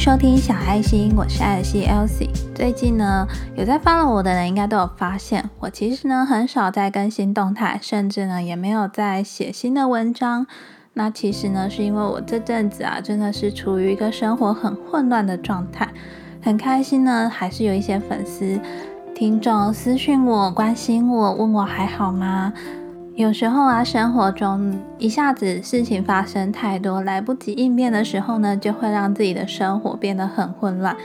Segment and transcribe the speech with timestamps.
[0.00, 2.30] 收听小爱心，我是爱心 Elsie。
[2.54, 10.46] 最近呢，有在 follow 我的人应该都有发现，我其实呢很少在更新动态，甚至呢也没有在写新的文章。
[10.94, 15.86] 那其实呢，是因为我这阵子啊，真的是处于一个生活很混乱的状态。
[16.40, 18.58] 很开心呢，还是有一些粉丝、
[19.14, 22.54] 听众私讯我，关心我，问我还好吗？
[23.16, 30.96] 有时候啊，生活中一下子事情发生太多，来不及应变的时候呢，就会让自己的生活变得很混乱。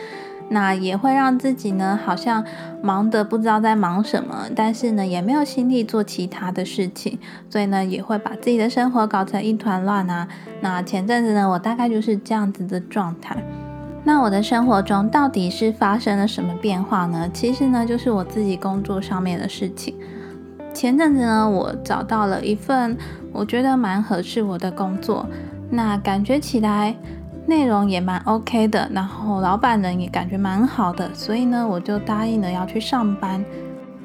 [0.48, 2.46] 那也会让自己呢，好像
[2.82, 7.18] 忙得不知道在忙什么，但是呢，也没有心力做其他的事情，
[7.50, 10.28] 所以呢，也会把自己的生活搞成一团乱啊。
[10.62, 13.36] 那前阵子呢，我大概就是这样子的状态。
[14.04, 17.28] 那我的生活中到底是发生了什么变化呢？
[17.34, 19.96] 其实呢，就是我自己工作上面的事情。
[20.76, 22.98] 前阵子呢，我找到了一份
[23.32, 25.26] 我觉得蛮合适我的工作，
[25.70, 26.94] 那感觉起来
[27.48, 33.44] 内容也蛮 OK 的，然后老板人也感觉蛮好的，所以呢，我就答应了要去上班。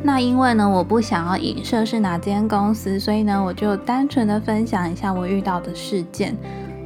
[0.02, 6.36] 那因为呢，我不想要影射是哪间公司，所以呢，我就单纯的分享一下我遇到的事件。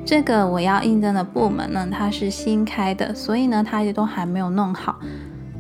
[0.05, 4.97] 这个我要应征的部门呢，它是新开的，所以呢，它也都还没有弄好。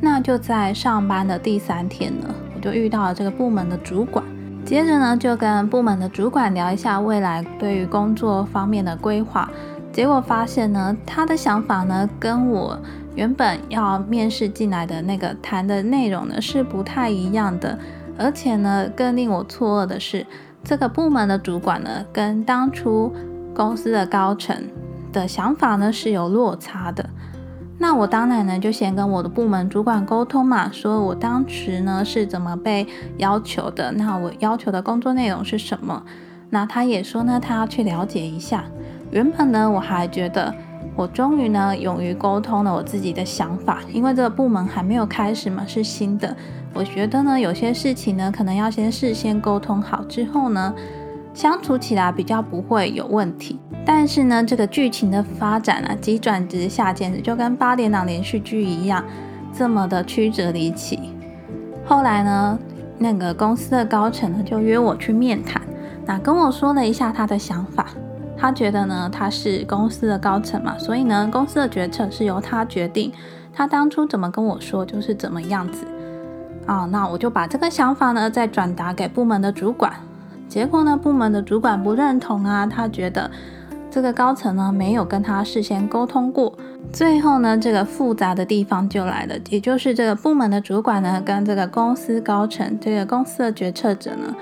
[0.00, 2.34] 那就在上班的第三天呢。
[2.64, 4.24] 就遇到了这个部门的主管，
[4.64, 9.50] 接着呢就跟部门的主管聊一下未来对于工作方面的规划，
[9.92, 12.80] 结果发现呢他的想法呢跟我
[13.14, 17.78] 原本要面试进来的那个谈的内容呢是不太一样的，
[18.16, 20.26] 而且呢更令我错愕的是，
[20.64, 23.14] 这个部门的主管呢跟当初
[23.54, 24.56] 公司的高层
[25.12, 27.04] 的想法呢是有落差的。
[27.86, 32.86] 那我当然呢，就先跟我的部门主管沟通嘛，说我当时呢是怎么被
[33.18, 36.02] 要求的，那我要求的工作内容是什么？
[36.48, 38.64] 那他也说呢，他要去了解一下。
[39.10, 40.52] 原本呢，我还觉得
[40.96, 46.34] 我终于呢勇于沟通了我自己的想法，因为这个部门还没有开始嘛，是新的。
[46.72, 50.74] 我觉得呢，有些事情呢，可能要先事先沟通好之后呢。
[51.34, 59.04] 相处起来比较不会有问题，但是呢，这个剧情的发展啊，急转直下，简直就跟八点档连续剧一样，
[59.52, 61.12] 这么的曲折离奇。
[61.84, 62.56] 后来呢，
[62.98, 65.60] 那个公司的高层呢就约我去面谈，
[66.06, 67.88] 那跟我说了一下他的想法，
[68.38, 73.12] 他觉得呢他是公司的高层嘛，所以呢公司的决策是由他决定，
[73.52, 75.84] 他当初怎么跟我说就是怎么样子
[76.64, 79.92] 啊，那我就把这个想法呢再转达给部门的主管。
[80.54, 83.28] 结果呢，部门的主管不认同啊，他觉得
[83.90, 86.56] 这个高层呢没有跟他事先沟通过。
[86.92, 94.32] 最后呢，这个复杂的地方就来了，也就是这个部门的主管呢跟这个公司高层，这个公司的决策者呢，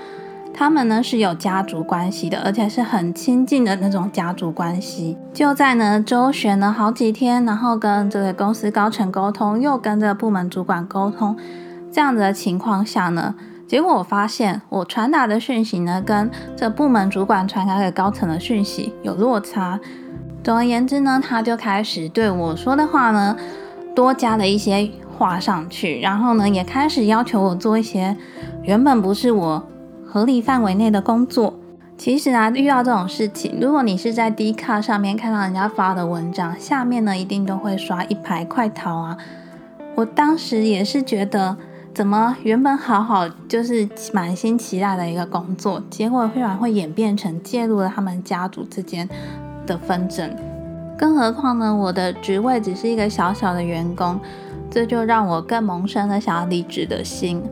[0.53, 5.17] 他们呢是有家族关系的，而且是很亲近的那种家族关系。
[5.33, 11.35] 就在呢周旋了好几天，然后跟这个公司高层沟通，又跟这个部门主管沟通，
[11.91, 13.33] 这样子的情况下呢。
[13.65, 19.79] 结果我发现，我传达的讯息呢，跟这部门主管传达给高层的讯息有落差。
[20.43, 23.35] 总而言之呢，他就开始对我说的话呢，
[23.95, 28.15] 多加了一些话上去，然后呢，也开始要求我做一些
[28.63, 29.63] 原本不是我
[30.05, 31.55] 合理范围内的工作。
[31.97, 39.17] 其实啊，遇到这种事情，如果你是在 D 卡上面看到人家发的文章，下面呢一定都会刷一排快逃啊。
[39.95, 41.57] 我当时也是觉得。
[41.93, 49.07] 怎么原本好好就是满心期待的一个工作，结果突然会演变成介入了他们家族之间
[49.67, 50.35] 的纷争？
[50.97, 54.19] 更何况呢，我的职位只是一个小小的员工，
[54.71, 57.43] 这就让我更萌生了想要离职的心。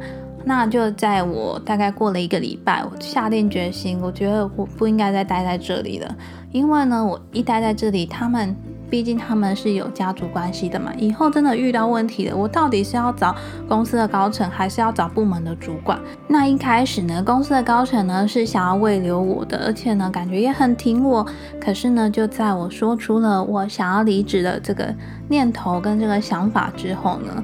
[0.44, 6.16] 那就在我大概过了一个礼拜，我下定决心，我觉得我不应该再待在这里了，
[6.52, 8.56] 因为呢，我一待在这里，他们。
[8.92, 13.34] 毕竟他们是有家族关系的嘛，以后真的遇到问题了，我到底是要找
[13.68, 15.98] 公司的高层，还是要找部门的主管？
[16.28, 21.26] 那一开始呢，公司的高层呢是想要慰留我的，而且呢感觉也很挺我。
[21.60, 24.94] 可是呢，就在我说出了我想要离职的这个
[25.30, 27.44] 念头跟这个想法之后呢，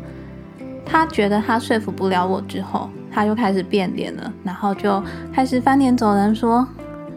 [0.85, 5.01] 他觉得他说服不了我之后，他就开始变脸了，然后就
[5.33, 6.67] 开始翻脸走人，说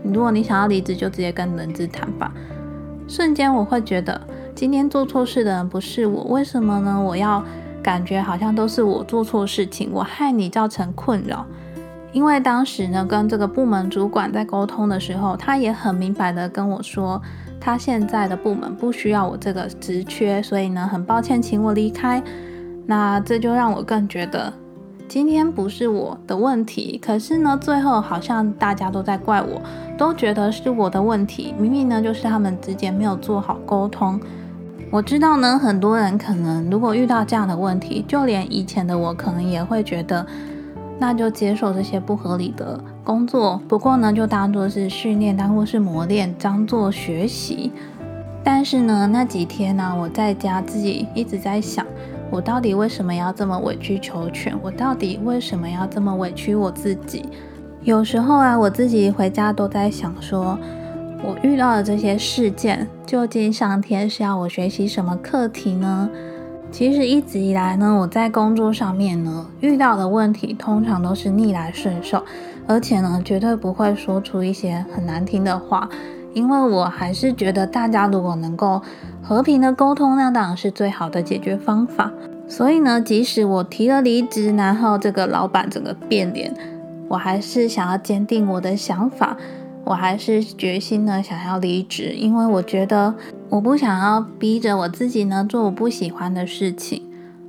[0.05, 2.33] 如果你想要离职，就直接跟人资谈吧。
[3.11, 4.21] 瞬间我会觉得
[4.55, 7.03] 今天做错事的人不是我，为什么呢？
[7.03, 7.43] 我要
[7.83, 11.45] 感觉好像都是我做错事情，我害你造成困扰。
[12.13, 17.21] 因为当时呢，跟这个部门主管在沟通的时候，他也很明白的跟我说，
[17.61, 22.23] 他现在的部门不需要我这个职缺，所以呢，很抱歉请我离开。
[22.87, 24.53] 那这就让我更觉得。
[25.11, 29.61] 今天不是我的问题，可是呢，最后好像大家都在怪我，
[29.99, 31.53] 都觉得是我的问题。
[31.59, 34.21] 明明呢，就是他们之间没有做好沟通。
[34.89, 40.25] 我知道呢，很多人可能如果遇到这样的问题，就连以前的我可能也会觉得，
[41.01, 43.61] 那就接受这些不合理的工作。
[43.67, 47.73] 不过呢，就当做是训练，当做是磨练，当做学习。
[48.45, 51.85] 但是呢，那几天呢，我在家自己一直在想，
[52.31, 54.57] 我到底为什么要这么委曲求全？
[54.63, 57.25] 我到底为什么要这么委屈我自己？
[57.83, 60.59] 有时候啊，我自己回家都在想说。
[61.23, 66.09] 我遇到的这些事件，究竟上天是要我学习什么课题呢？
[66.73, 72.25] 其实一直以来呢，我在工作上面呢遇到的问题，通常都是逆来顺受，
[72.67, 75.87] 而且呢，绝对不会说出一些很难听的话，
[76.33, 78.81] 因为我还是觉得大家如果能够
[79.23, 82.13] 和平的沟通，那当然是最好的解决方法。
[82.49, 86.53] 所以呢，即使我提了离职，然后这个老板整个变脸，
[87.09, 89.37] 我还是想要坚定我的想法。
[89.85, 93.15] 我还是决心呢，想要离职，因为我觉得
[93.49, 97.03] 我不想要逼着我自己呢做我不喜欢的事情，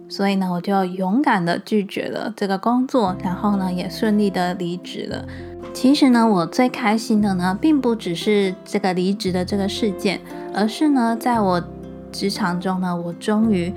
[0.08, 5.26] 所以呢，我就勇敢的拒绝了这个工作，然后呢，也顺利的离职了。
[5.74, 10.22] 其实呢，我最开心的呢，并不只是这个离职的这个事件，
[10.54, 11.64] 而是呢，在我
[12.12, 13.74] 职场中呢，我终于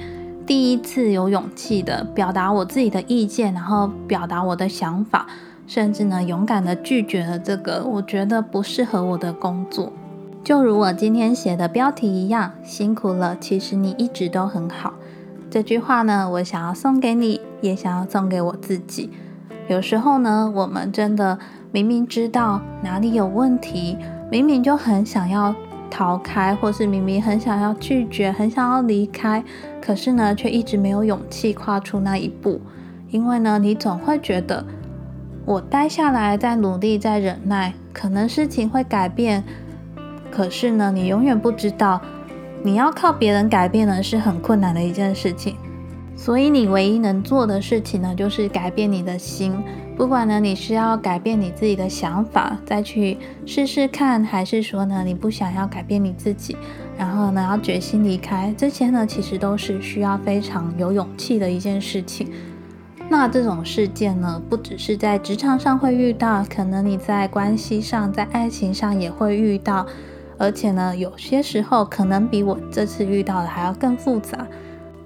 [0.46, 5.26] 第一次有勇气的表达我自己的意见，然后表达我的想法。
[5.66, 9.90] 甚至呢，勇敢的拒绝了这个我觉得不适合我的工作。
[10.42, 14.92] 就如我今天写的标题一样，辛苦了，其实你一直都很好。
[15.50, 19.08] 这句话呢，我想要送给你，也想要送给我自己。
[19.68, 21.38] 有时候呢，我们真的
[21.74, 23.98] 明明知道哪里有问题，
[24.30, 25.52] 明明就很想要
[25.90, 29.42] 逃开，或是明明很想要拒绝，很想要离开，
[29.82, 32.60] 可是呢，却一直没有勇气跨出那一步，
[33.10, 34.64] 因为呢，你总会觉得。
[35.44, 39.42] 我待下来，在努力，在忍耐，可能事情会改变。
[40.30, 42.00] 可是呢，你永远不知道，
[42.62, 45.56] 你要靠别人改变呢，是很困难的一件事情。
[46.14, 49.52] 所以，你唯一能做的事情呢，就是改变你的心。
[49.96, 56.56] 不管呢，你是要改变你自己的想法，再去试试看，还是说呢，你不想要改变你自己，
[56.98, 62.28] 然后呢，要决心离开，这些呢，其实都是需要非常有勇气的一件事情。
[63.08, 69.86] 那这种事件呢，不只是在职场上会遇到，可能你在关系上、在爱情上也会遇到，
[70.38, 74.46] 而且呢，有些时候可能比我这次遇到的还要更复杂。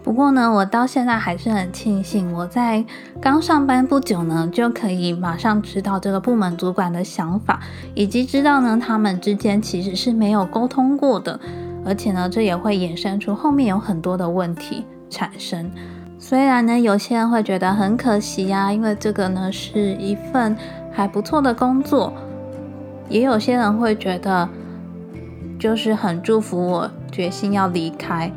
[0.08, 2.82] 不过呢，我到现在还是很庆幸，我在
[3.20, 7.60] 刚上班不久呢，就可以马上知道这个部门主管的想法，
[7.94, 11.38] 以及知道呢，他们之间其实是没有沟通过的，
[11.84, 15.70] 而且呢，这也会衍生出后面有很多的问题产生。
[16.18, 20.56] 虽然呢，有些人会觉得很可惜呀，因为这个呢是一份
[20.90, 22.14] 还不错的工作，
[23.10, 24.48] 也有些人会觉得
[25.58, 28.32] 就是很祝福我决心要离开。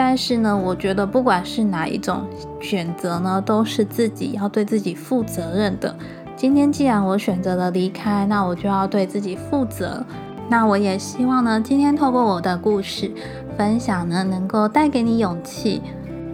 [0.00, 2.24] 但是呢，我觉得不管是哪一种
[2.60, 5.92] 选择呢，都是自己要对自己负责任的。
[6.36, 10.06] 今天既然我选择了离开，那我就要对自己负责。
[10.48, 13.10] 那我也希望呢，今天透过我的故事
[13.56, 15.82] 分享呢，能够带给你勇气。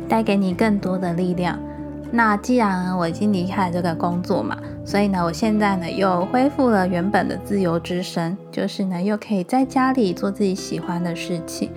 [0.06, 1.58] 带给你更多的力量。
[2.12, 11.70] 那既然我已经离开了这个工作嘛，所以呢，我现在呢又恢复了原本的自由之身，就是呢又可以在家里做自己喜欢的事情。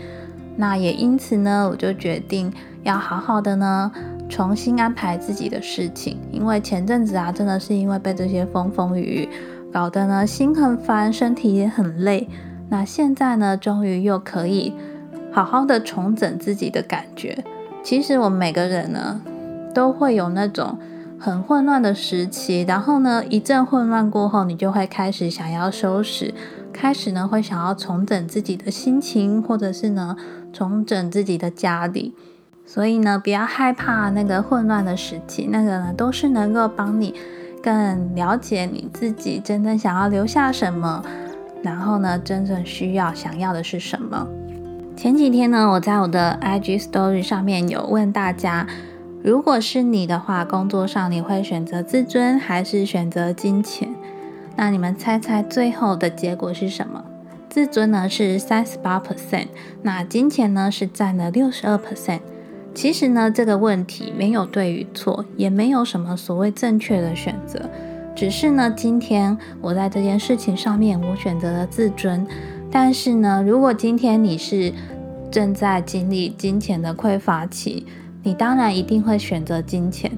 [0.57, 2.51] 那也因此呢，我就决定
[2.83, 3.91] 要好好的呢
[4.27, 6.17] 重新安排自己的事情。
[6.31, 9.29] 因为前阵子啊，真的是因为被这些风风雨雨
[9.71, 12.27] 搞得呢心很烦，身体也很累。
[12.69, 14.73] 那现在呢，终于又可以
[15.31, 17.43] 好好的重整自己的感觉。
[17.83, 19.21] 其实我们每个人呢，
[19.73, 20.77] 都会有那种
[21.19, 26.33] 很混乱的时期，然后呢，一阵混乱过后，你就会开始想要收拾，
[26.73, 30.17] 开始呢会想要重整自己的心情，或者是呢
[30.57, 32.15] 重整自己的家里。
[32.65, 37.13] 所以呢，不要害怕那个混乱的时期，那个呢都是能够帮你
[37.61, 41.03] 更了解你自己真正想要留下什么，
[41.61, 44.27] 然后呢真正需要想要的是什么。
[44.95, 48.67] 前几天呢，我在我的 IG Story 上面有问大家，
[49.23, 53.93] 如果是你的话，工作上你会选择自尊还是选择金钱？
[54.57, 57.03] 那你们猜猜最后的结果是什么？
[57.57, 59.47] 自尊呢是三十八 percent，
[59.81, 62.19] 那金钱呢是占了六十二 percent。
[62.75, 67.67] 其实呢，这个问题没有对与错，也没有什么所谓正确的选择，
[68.15, 72.27] 只是呢，今天我在这件事情上面，我选择了自尊。
[72.69, 74.71] 但是呢，如果今天你是
[75.31, 77.87] 正在经历金钱的匮乏期，
[78.21, 80.11] 你当然一定会选择金钱。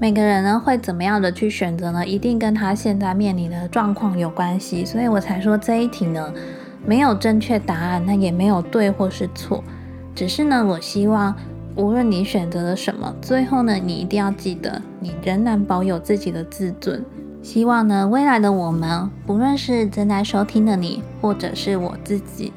[0.00, 2.04] 每个人呢会怎么样的去选择呢？
[2.04, 4.84] 一定跟他现在面临的状况有关系。
[4.84, 6.34] 所以我才说这一题呢
[6.84, 9.62] 没有正确答案，那也没有对或是错。
[10.14, 11.34] 只是呢，我希望
[11.76, 17.04] 无论你选择了什么，最后呢，你一定要记得，你仍然保有自己的自尊。
[17.42, 22.52] 希望呢，未来的我们，不论是正在收听的你，或者是我自己，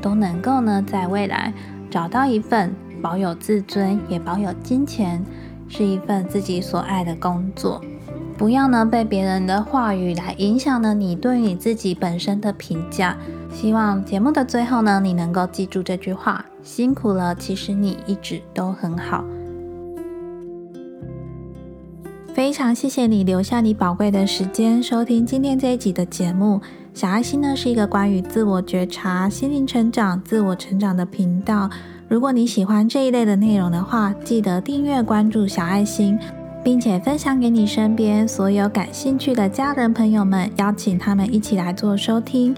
[0.00, 1.52] 都能够呢，在未来
[1.90, 5.24] 找到一份保有自尊，也保有金钱，
[5.68, 7.80] 是一份自己所爱的工作。
[8.36, 13.16] 不要呢被别人的话语来影响了你对你自己本身的评价。
[13.50, 19.24] 希望节目的最后呢，你能够记住这句话：辛苦了，其实你一直都很好。
[22.32, 26.60] 非常谢谢你留下你宝贵的时间收听今天这一集的节目。
[26.94, 31.68] 小爱心呢是一个关于自我觉察、心灵成长、自我成长的频道。
[32.08, 36.18] 如果你喜欢这一类的内容的话，记得订阅关注小爱心。
[36.64, 42.54] 并且分享给你身边所有感兴趣的家人朋友们，邀请他们一起来做收听。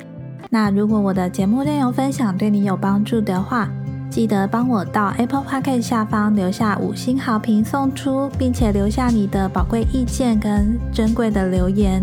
[0.52, 3.68] 那如果我的节目内容分享对你有帮助的话，
[4.10, 12.02] 记得帮我到 Apple Podcast 下方留下五星好评送出，并且留下你的宝贵意见跟珍贵的留言。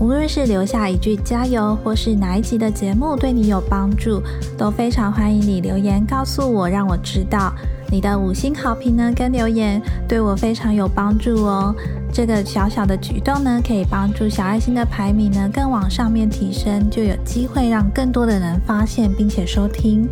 [0.00, 4.22] 无论是留下一句加油，或是哪一集的节目对你有帮助，
[4.56, 7.52] 都非常欢迎你留言告诉我，让我知道。
[7.92, 11.74] 你的五星好评呢，跟留言对我非常有帮助哦。
[12.10, 20.08] 这个小小的举动呢，可以帮助小爱心的排名呢更往上面提升，就有机会让更多的人发现并且收听。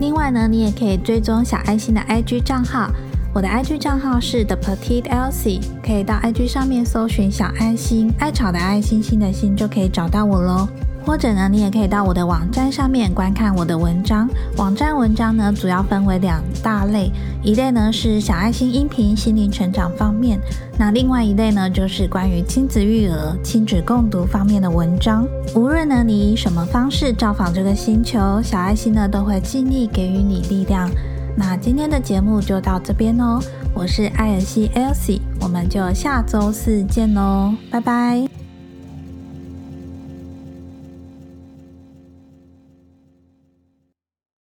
[0.00, 2.90] 另外呢，你也可以追踪小爱心的 IG 账号，
[3.38, 10.66] 我的 IG 账号是 The Petite Elsie，可以到 IG 上面搜寻小爱心，爱草的爱心心的心就可以找到我喽。
[11.06, 14.28] 或者呢，你也可以到我的网站上面观看我的文章。
[14.56, 20.40] 网站文章呢，主要分为两大类，一类呢是小爱心音频心灵成长方面，
[20.76, 25.24] 那另外一类呢就是关于亲子育儿、亲子共读方面的文章。
[25.54, 30.90] 无论呢你以什么方式造访这个星球，小爱心呢都会尽力给予你力量。
[31.38, 33.40] 那今天的节目就到这边哦，
[33.72, 38.37] 我是艾尔西 Elsie，我们就下周四见喽，拜拜。